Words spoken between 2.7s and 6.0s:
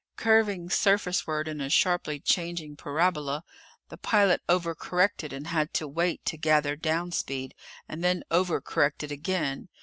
parabola, the pilot over corrected and had to